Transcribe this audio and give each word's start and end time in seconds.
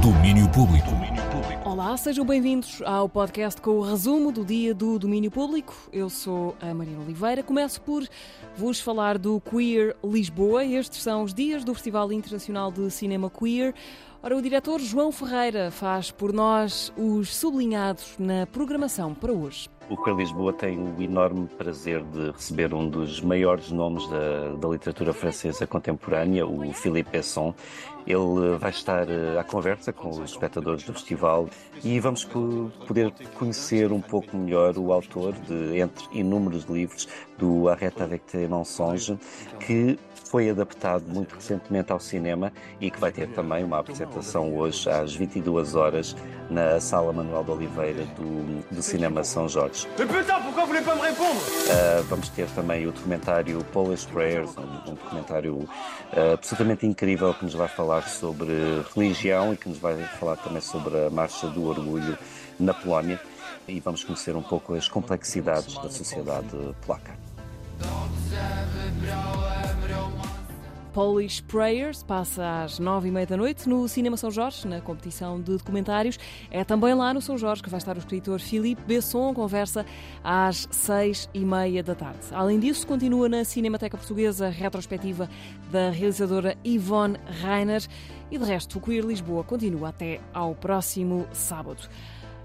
Domínio 0.00 0.48
Público. 0.50 0.88
Olá, 1.62 1.94
sejam 1.98 2.24
bem-vindos 2.24 2.80
ao 2.86 3.06
podcast 3.06 3.60
com 3.60 3.72
o 3.72 3.82
resumo 3.82 4.32
do 4.32 4.42
dia 4.46 4.72
do 4.72 4.98
domínio 4.98 5.30
público. 5.30 5.76
Eu 5.92 6.08
sou 6.08 6.56
a 6.58 6.72
Marina 6.72 7.02
Oliveira. 7.02 7.42
Começo 7.42 7.82
por 7.82 8.08
vos 8.56 8.80
falar 8.80 9.18
do 9.18 9.42
Queer 9.42 9.94
Lisboa. 10.02 10.64
Estes 10.64 11.02
são 11.02 11.22
os 11.22 11.34
dias 11.34 11.64
do 11.64 11.74
Festival 11.74 12.10
Internacional 12.12 12.72
de 12.72 12.90
Cinema 12.90 13.28
Queer. 13.28 13.74
Ora, 14.24 14.38
o 14.38 14.40
diretor 14.40 14.80
João 14.80 15.12
Ferreira 15.12 15.70
faz 15.70 16.10
por 16.10 16.32
nós 16.32 16.90
os 16.96 17.36
sublinhados 17.36 18.14
na 18.18 18.46
programação 18.46 19.14
para 19.14 19.30
hoje. 19.30 19.68
O 19.90 19.98
Queer 19.98 20.16
Lisboa 20.16 20.50
tem 20.50 20.78
o 20.78 21.02
enorme 21.02 21.46
prazer 21.46 22.02
de 22.04 22.30
receber 22.30 22.72
um 22.72 22.88
dos 22.88 23.20
maiores 23.20 23.70
nomes 23.70 24.08
da, 24.08 24.54
da 24.58 24.68
literatura 24.68 25.12
francesa 25.12 25.66
contemporânea, 25.66 26.46
o 26.46 26.72
Philippe 26.72 27.10
Besson. 27.10 27.54
Ele 28.06 28.56
vai 28.58 28.70
estar 28.70 29.08
eh, 29.10 29.38
à 29.38 29.44
conversa 29.44 29.92
com 29.92 30.08
os 30.08 30.30
espectadores 30.30 30.84
do 30.84 30.94
festival 30.94 31.48
e 31.82 32.00
vamos 32.00 32.24
poder 32.24 33.12
conhecer 33.38 33.92
um 33.92 34.00
pouco 34.00 34.34
melhor 34.36 34.76
o 34.78 34.90
autor 34.90 35.34
de 35.34 35.78
entre 35.78 36.06
inúmeros 36.12 36.64
livros 36.64 37.06
do 37.38 37.68
Arrête 37.68 38.02
avec 38.02 38.24
tes 38.24 38.48
mensonges, 38.48 39.18
que 39.60 39.98
foi 40.30 40.50
adaptado 40.50 41.04
muito 41.08 41.34
recentemente 41.34 41.92
ao 41.92 42.00
cinema 42.00 42.52
e 42.80 42.90
que 42.90 43.00
vai 43.00 43.12
ter 43.12 43.28
também 43.28 43.64
uma 43.64 43.78
apresentação 43.78 44.13
hoje 44.54 44.88
às 44.90 45.14
22 45.14 45.74
horas 45.74 46.16
na 46.50 46.78
Sala 46.80 47.12
Manuel 47.12 47.44
de 47.44 47.50
Oliveira 47.50 48.04
do, 48.16 48.62
do 48.70 48.82
Cinema 48.82 49.24
São 49.24 49.48
Jorge. 49.48 49.86
Mais 49.98 50.10
putain, 50.10 50.40
pourquoi 50.42 50.62
vous 50.62 50.66
voulez 50.68 50.84
pas 50.84 50.94
me 50.94 51.02
répondre 51.02 51.40
Uh, 51.64 52.02
vamos 52.04 52.28
ter 52.28 52.46
também 52.50 52.86
o 52.86 52.92
documentário 52.92 53.64
Polish 53.72 54.04
Prayers, 54.06 54.50
um, 54.56 54.90
um 54.90 54.94
documentário 54.94 55.56
uh, 55.56 56.32
absolutamente 56.34 56.86
incrível 56.86 57.32
que 57.34 57.44
nos 57.44 57.54
vai 57.54 57.68
falar 57.68 58.02
sobre 58.08 58.52
religião 58.94 59.54
e 59.54 59.56
que 59.56 59.68
nos 59.68 59.78
vai 59.78 59.96
falar 60.20 60.36
também 60.36 60.60
sobre 60.60 61.06
a 61.06 61.10
Marcha 61.10 61.46
do 61.48 61.64
Orgulho 61.64 62.18
na 62.60 62.74
Polónia 62.74 63.18
e 63.66 63.80
vamos 63.80 64.04
conhecer 64.04 64.36
um 64.36 64.42
pouco 64.42 64.74
as 64.74 64.88
complexidades 64.88 65.74
da 65.76 65.90
sociedade 65.90 66.56
polaca. 66.86 67.12
Polish 70.94 71.40
Prayers 71.42 72.04
passa 72.04 72.62
às 72.62 72.78
nove 72.78 73.08
e 73.08 73.10
meia 73.10 73.26
da 73.26 73.36
noite 73.36 73.68
no 73.68 73.88
Cinema 73.88 74.16
São 74.16 74.30
Jorge, 74.30 74.66
na 74.68 74.80
competição 74.80 75.40
de 75.40 75.56
documentários. 75.56 76.20
É 76.52 76.62
também 76.62 76.94
lá 76.94 77.12
no 77.12 77.20
São 77.20 77.36
Jorge 77.36 77.64
que 77.64 77.68
vai 77.68 77.78
estar 77.78 77.96
o 77.96 77.98
escritor 77.98 78.38
Philippe 78.38 78.80
Besson, 78.86 79.34
conversa 79.34 79.84
às 80.22 80.68
seis 80.70 81.28
e 81.34 81.40
meia 81.40 81.82
da 81.82 81.96
tarde. 81.96 82.20
Além 82.30 82.60
disso, 82.60 82.86
continua 82.86 83.28
na 83.28 83.44
Cinemateca 83.44 83.96
Portuguesa 83.96 84.48
retrospectiva 84.48 85.28
da 85.72 85.90
realizadora 85.90 86.56
Yvonne 86.64 87.18
Reiner 87.42 87.82
e, 88.30 88.38
de 88.38 88.44
resto, 88.44 88.78
o 88.78 88.80
Queer 88.80 89.04
Lisboa 89.04 89.42
continua 89.42 89.88
até 89.88 90.20
ao 90.32 90.54
próximo 90.54 91.26
sábado. 91.32 91.88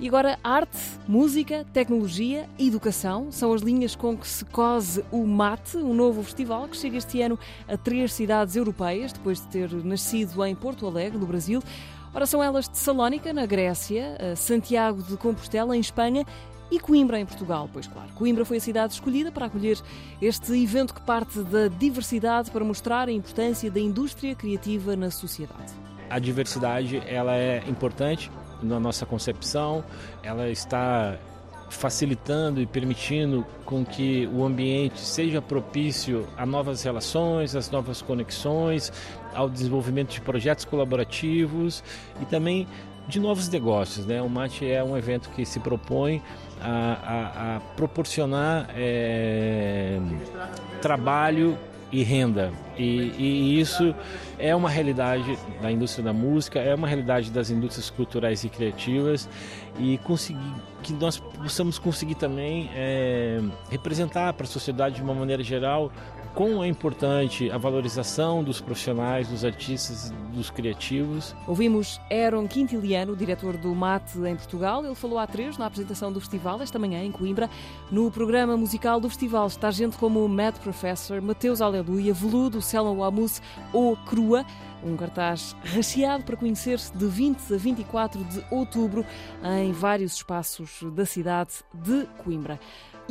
E 0.00 0.08
agora, 0.08 0.38
arte, 0.42 0.78
música, 1.06 1.64
tecnologia, 1.72 2.48
educação 2.58 3.30
são 3.30 3.52
as 3.52 3.62
linhas 3.62 3.94
com 3.94 4.16
que 4.16 4.26
se 4.26 4.44
cose 4.46 5.04
o 5.12 5.24
MATE, 5.24 5.76
um 5.76 5.94
novo 5.94 6.22
festival 6.22 6.66
que 6.66 6.76
chega 6.76 6.96
este 6.96 7.22
ano 7.22 7.38
a 7.68 7.76
três 7.76 8.12
cidades 8.12 8.56
europeias, 8.56 9.12
depois 9.12 9.40
de 9.40 9.46
ter 9.46 9.72
nascido 9.84 10.44
em 10.44 10.54
Porto 10.56 10.86
Alegre, 10.86 11.18
no 11.18 11.26
Brasil. 11.26 11.62
Ora, 12.12 12.26
são 12.26 12.42
elas 12.42 12.68
de 12.68 12.78
Salónica, 12.78 13.32
na 13.32 13.46
Grécia, 13.46 14.18
Santiago 14.36 15.02
de 15.02 15.16
Compostela, 15.16 15.76
em 15.76 15.80
Espanha 15.80 16.26
e 16.70 16.80
Coimbra, 16.80 17.20
em 17.20 17.26
Portugal. 17.26 17.70
Pois 17.72 17.86
claro, 17.86 18.08
Coimbra 18.14 18.44
foi 18.44 18.56
a 18.56 18.60
cidade 18.60 18.94
escolhida 18.94 19.30
para 19.30 19.46
acolher 19.46 19.78
este 20.20 20.52
evento 20.60 20.94
que 20.94 21.02
parte 21.02 21.38
da 21.40 21.68
diversidade 21.68 22.50
para 22.50 22.64
mostrar 22.64 23.08
a 23.08 23.12
importância 23.12 23.70
da 23.70 23.78
indústria 23.78 24.34
criativa 24.34 24.96
na 24.96 25.10
sociedade. 25.10 25.72
A 26.10 26.18
diversidade 26.18 27.02
ela 27.06 27.36
é 27.36 27.62
importante 27.68 28.30
na 28.62 28.78
nossa 28.80 29.04
concepção, 29.04 29.84
ela 30.22 30.48
está 30.48 31.18
facilitando 31.72 32.60
e 32.60 32.66
permitindo 32.66 33.46
com 33.64 33.84
que 33.84 34.28
o 34.32 34.44
ambiente 34.44 35.00
seja 35.00 35.40
propício 35.40 36.28
a 36.36 36.44
novas 36.44 36.82
relações, 36.82 37.56
às 37.56 37.70
novas 37.70 38.02
conexões, 38.02 38.92
ao 39.34 39.48
desenvolvimento 39.48 40.10
de 40.10 40.20
projetos 40.20 40.64
colaborativos 40.66 41.82
e 42.20 42.26
também 42.26 42.68
de 43.08 43.18
novos 43.18 43.48
negócios. 43.48 44.06
Né? 44.06 44.20
O 44.20 44.28
MAT 44.28 44.62
é 44.62 44.84
um 44.84 44.96
evento 44.96 45.30
que 45.30 45.44
se 45.46 45.58
propõe 45.60 46.22
a, 46.60 46.70
a, 46.70 47.56
a 47.56 47.60
proporcionar 47.74 48.68
é, 48.76 49.98
trabalho 50.80 51.58
e 51.92 52.02
renda. 52.02 52.50
E, 52.76 53.12
e, 53.18 53.60
isso 53.60 53.94
é 54.38 54.56
uma 54.56 54.70
realidade 54.70 55.38
da 55.60 55.70
indústria 55.70 56.02
da 56.02 56.12
música, 56.12 56.58
é 56.58 56.74
uma 56.74 56.88
realidade 56.88 57.30
das 57.30 57.50
indústrias 57.50 57.90
culturais 57.90 58.42
e 58.44 58.48
criativas 58.48 59.28
e 59.78 59.98
conseguir 59.98 60.54
que 60.82 60.92
nós 60.94 61.18
possamos 61.18 61.78
conseguir 61.78 62.16
também 62.16 62.68
é, 62.74 63.40
representar 63.70 64.32
para 64.32 64.44
a 64.44 64.48
sociedade 64.48 64.96
de 64.96 65.02
uma 65.02 65.14
maneira 65.14 65.42
geral 65.42 65.92
como 66.34 66.64
é 66.64 66.68
importante 66.68 67.50
a 67.50 67.58
valorização 67.58 68.42
dos 68.42 68.60
profissionais, 68.60 69.28
dos 69.28 69.44
artistas, 69.44 70.12
dos 70.32 70.50
criativos. 70.50 71.34
Ouvimos 71.46 72.00
Aaron 72.10 72.46
Quintiliano, 72.48 73.14
diretor 73.14 73.56
do 73.56 73.74
MAT 73.74 74.16
em 74.16 74.36
Portugal. 74.36 74.84
Ele 74.84 74.94
falou 74.94 75.18
há 75.18 75.26
três 75.26 75.58
na 75.58 75.66
apresentação 75.66 76.12
do 76.12 76.20
festival, 76.20 76.60
esta 76.62 76.78
manhã 76.78 77.02
em 77.04 77.12
Coimbra. 77.12 77.50
No 77.90 78.10
programa 78.10 78.56
musical 78.56 78.98
do 78.98 79.08
festival 79.08 79.46
está 79.46 79.70
gente 79.70 79.96
como 79.98 80.26
Mad 80.28 80.56
Professor, 80.56 81.20
Mateus 81.20 81.60
Aleluia, 81.60 82.14
Veludo, 82.14 82.62
Selma 82.62 82.92
Wamus 82.94 83.42
ou 83.72 83.96
Crua. 83.96 84.44
Um 84.84 84.96
cartaz 84.96 85.54
recheado 85.62 86.24
para 86.24 86.36
conhecer-se 86.36 86.92
de 86.96 87.06
20 87.06 87.54
a 87.54 87.56
24 87.56 88.24
de 88.24 88.44
outubro 88.50 89.06
em 89.60 89.70
vários 89.70 90.14
espaços 90.14 90.82
da 90.92 91.06
cidade 91.06 91.50
de 91.72 92.04
Coimbra. 92.24 92.58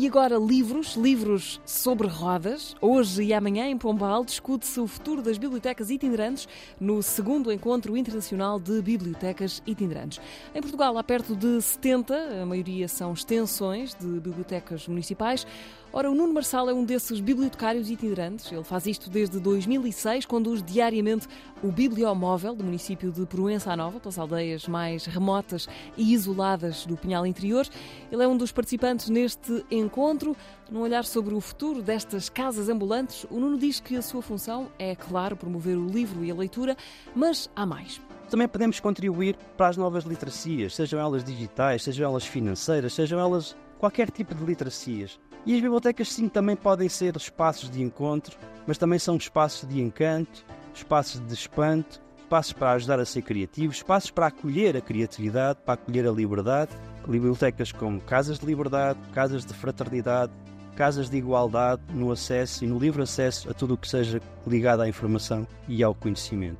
E 0.00 0.06
agora 0.06 0.38
livros, 0.38 0.94
livros 0.94 1.60
sobre 1.62 2.08
rodas. 2.08 2.74
Hoje 2.80 3.22
e 3.22 3.34
amanhã 3.34 3.66
em 3.66 3.76
Pombal 3.76 4.24
discute-se 4.24 4.80
o 4.80 4.86
futuro 4.86 5.20
das 5.20 5.36
bibliotecas 5.36 5.90
itinerantes 5.90 6.48
no 6.80 7.02
segundo 7.02 7.52
encontro 7.52 7.94
internacional 7.94 8.58
de 8.58 8.80
bibliotecas 8.80 9.62
itinerantes. 9.66 10.18
Em 10.54 10.62
Portugal 10.62 10.96
há 10.96 11.04
perto 11.04 11.36
de 11.36 11.60
70, 11.60 12.14
a 12.40 12.46
maioria 12.46 12.88
são 12.88 13.12
extensões 13.12 13.94
de 13.94 14.06
bibliotecas 14.06 14.88
municipais. 14.88 15.46
Ora, 15.92 16.08
o 16.08 16.14
Nuno 16.14 16.32
Marçal 16.32 16.70
é 16.70 16.72
um 16.72 16.84
desses 16.84 17.18
bibliotecários 17.18 17.90
itinerantes. 17.90 18.52
Ele 18.52 18.62
faz 18.62 18.86
isto 18.86 19.10
desde 19.10 19.40
2006, 19.40 20.24
conduz 20.24 20.62
diariamente 20.62 21.26
o 21.64 21.72
Bibliomóvel 21.72 22.54
do 22.54 22.62
município 22.62 23.10
de 23.10 23.26
Proença 23.26 23.74
Nova, 23.74 23.98
pelas 23.98 24.16
aldeias 24.16 24.68
mais 24.68 25.04
remotas 25.06 25.68
e 25.96 26.12
isoladas 26.14 26.86
do 26.86 26.96
Pinhal 26.96 27.26
Interior. 27.26 27.66
Ele 28.10 28.22
é 28.22 28.28
um 28.28 28.36
dos 28.36 28.52
participantes 28.52 29.08
neste 29.08 29.64
encontro. 29.68 30.36
Num 30.70 30.82
olhar 30.82 31.04
sobre 31.04 31.34
o 31.34 31.40
futuro 31.40 31.82
destas 31.82 32.28
casas 32.28 32.68
ambulantes, 32.68 33.26
o 33.28 33.40
Nuno 33.40 33.58
diz 33.58 33.80
que 33.80 33.96
a 33.96 34.02
sua 34.02 34.22
função 34.22 34.68
é, 34.78 34.94
claro, 34.94 35.36
promover 35.36 35.76
o 35.76 35.88
livro 35.88 36.24
e 36.24 36.30
a 36.30 36.34
leitura, 36.36 36.76
mas 37.16 37.50
há 37.56 37.66
mais. 37.66 38.00
Também 38.30 38.46
podemos 38.46 38.78
contribuir 38.78 39.36
para 39.56 39.66
as 39.66 39.76
novas 39.76 40.04
literacias, 40.04 40.76
sejam 40.76 41.00
elas 41.00 41.24
digitais, 41.24 41.82
sejam 41.82 42.08
elas 42.08 42.24
financeiras, 42.24 42.92
sejam 42.92 43.18
elas 43.18 43.56
qualquer 43.76 44.08
tipo 44.08 44.36
de 44.36 44.44
literacias. 44.44 45.18
E 45.46 45.54
as 45.54 45.60
bibliotecas, 45.60 46.12
sim, 46.12 46.28
também 46.28 46.54
podem 46.54 46.88
ser 46.88 47.16
espaços 47.16 47.70
de 47.70 47.82
encontro, 47.82 48.36
mas 48.66 48.76
também 48.76 48.98
são 48.98 49.16
espaços 49.16 49.68
de 49.68 49.80
encanto, 49.80 50.44
espaços 50.74 51.20
de 51.26 51.32
espanto, 51.32 52.00
espaços 52.18 52.52
para 52.52 52.72
ajudar 52.72 53.00
a 53.00 53.04
ser 53.04 53.22
criativos, 53.22 53.76
espaços 53.76 54.10
para 54.10 54.26
acolher 54.26 54.76
a 54.76 54.80
criatividade, 54.80 55.58
para 55.64 55.74
acolher 55.74 56.06
a 56.06 56.12
liberdade. 56.12 56.70
Bibliotecas 57.08 57.72
como 57.72 58.00
casas 58.00 58.38
de 58.38 58.46
liberdade, 58.46 58.98
casas 59.12 59.44
de 59.44 59.52
fraternidade, 59.54 60.30
casas 60.76 61.10
de 61.10 61.16
igualdade 61.16 61.82
no 61.92 62.12
acesso 62.12 62.64
e 62.64 62.68
no 62.68 62.78
livre 62.78 63.02
acesso 63.02 63.50
a 63.50 63.54
tudo 63.54 63.74
o 63.74 63.76
que 63.76 63.88
seja 63.88 64.20
ligado 64.46 64.82
à 64.82 64.88
informação 64.88 65.46
e 65.66 65.82
ao 65.82 65.94
conhecimento. 65.94 66.58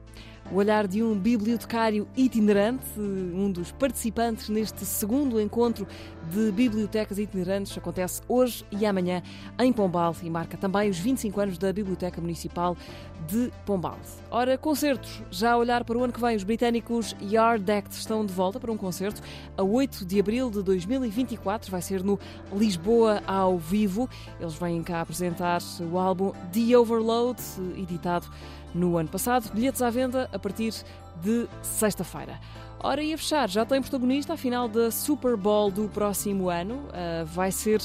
O 0.51 0.57
olhar 0.57 0.89
de 0.89 1.01
um 1.01 1.17
bibliotecário 1.17 2.09
itinerante, 2.17 2.85
um 2.99 3.53
dos 3.53 3.71
participantes 3.71 4.49
neste 4.49 4.85
segundo 4.85 5.41
encontro 5.41 5.87
de 6.29 6.51
bibliotecas 6.51 7.21
itinerantes, 7.21 7.79
acontece 7.79 8.21
hoje 8.27 8.65
e 8.73 8.85
amanhã 8.85 9.23
em 9.61 9.73
Pombal 9.73 10.17
e 10.21 10.29
marca 10.29 10.57
também 10.57 10.91
os 10.91 10.99
25 10.99 11.41
anos 11.41 11.57
da 11.57 11.73
Biblioteca 11.73 12.21
Municipal 12.21 12.77
de 13.29 13.53
Pombal. 13.65 13.97
Ora, 14.29 14.59
concertos. 14.59 15.23
Já 15.31 15.53
a 15.53 15.57
olhar 15.57 15.85
para 15.85 15.97
o 15.97 16.03
ano 16.03 16.13
que 16.13 16.21
vem, 16.21 16.35
os 16.35 16.43
britânicos 16.43 17.15
Yard 17.23 17.71
Act 17.71 17.95
estão 17.95 18.27
de 18.27 18.33
volta 18.33 18.59
para 18.59 18.73
um 18.73 18.77
concerto 18.77 19.23
a 19.57 19.63
8 19.63 20.05
de 20.05 20.19
abril 20.19 20.51
de 20.51 20.65
2024. 20.65 21.71
Vai 21.71 21.81
ser 21.81 22.03
no 22.03 22.19
Lisboa 22.53 23.23
ao 23.25 23.57
vivo. 23.57 24.09
Eles 24.41 24.55
vêm 24.55 24.83
cá 24.83 25.03
apresentar 25.03 25.61
o 25.93 25.97
álbum 25.97 26.33
The 26.53 26.77
Overload, 26.77 27.41
editado 27.77 28.27
no 28.75 28.97
ano 28.97 29.09
passado. 29.09 29.51
Bilhetes 29.53 29.83
à 29.83 29.91
venda 29.91 30.29
a 30.33 30.39
partir 30.39 30.75
de 31.23 31.49
sexta-feira. 31.63 32.39
Ora, 32.83 33.03
e 33.03 33.13
a 33.13 33.19
fechar, 33.19 33.49
já 33.49 33.65
tem 33.65 33.81
protagonista 33.81 34.33
a 34.33 34.37
final 34.37 34.67
da 34.67 34.91
Super 34.91 35.37
Bowl 35.37 35.71
do 35.71 35.89
próximo 35.89 36.49
ano. 36.49 36.77
Uh, 36.77 37.27
vai 37.27 37.53
ser 37.53 37.81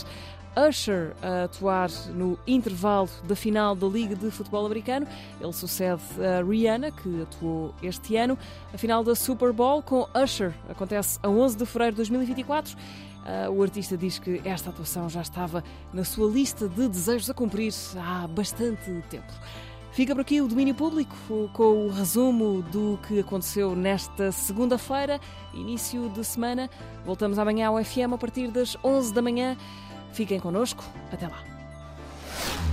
Usher 0.55 1.13
a 1.21 1.43
atuar 1.43 1.89
no 2.13 2.39
intervalo 2.47 3.09
da 3.27 3.35
final 3.35 3.75
da 3.75 3.87
Liga 3.87 4.15
de 4.15 4.31
Futebol 4.31 4.65
Americano. 4.65 5.05
Ele 5.41 5.53
sucede 5.53 6.01
a 6.19 6.41
Rihanna, 6.41 6.91
que 6.91 7.23
atuou 7.23 7.75
este 7.83 8.15
ano. 8.15 8.37
A 8.73 8.77
final 8.77 9.03
da 9.03 9.15
Super 9.15 9.51
Bowl 9.51 9.81
com 9.81 10.07
Usher 10.15 10.53
acontece 10.69 11.19
a 11.21 11.29
11 11.29 11.57
de 11.57 11.65
fevereiro 11.65 11.91
de 11.93 11.97
2024. 11.97 12.75
Uh, 12.75 13.51
o 13.51 13.63
artista 13.63 13.97
diz 13.97 14.17
que 14.19 14.41
esta 14.45 14.69
atuação 14.69 15.09
já 15.09 15.21
estava 15.21 15.63
na 15.91 16.03
sua 16.03 16.31
lista 16.31 16.69
de 16.69 16.87
desejos 16.87 17.29
a 17.29 17.33
cumprir 17.33 17.73
há 17.97 18.27
bastante 18.27 19.03
tempo. 19.09 19.33
Fica 19.95 20.13
por 20.13 20.23
aqui 20.23 20.41
o 20.41 20.47
domínio 20.49 20.75
público 20.75 21.15
com 21.53 21.87
o 21.87 21.89
resumo 21.89 22.61
do 22.63 22.99
que 23.07 23.17
aconteceu 23.17 23.77
nesta 23.77 24.29
segunda-feira, 24.29 25.21
início 25.53 26.09
de 26.09 26.21
semana. 26.25 26.69
Voltamos 27.05 27.39
amanhã 27.39 27.69
ao 27.69 27.81
FM 27.81 28.11
a 28.13 28.17
partir 28.17 28.51
das 28.51 28.75
11 28.83 29.13
da 29.13 29.21
manhã. 29.21 29.55
Fiquem 30.11 30.37
connosco. 30.37 30.83
Até 31.13 31.29
lá. 31.29 31.41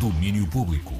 Domínio 0.01 0.49
público. 0.49 0.95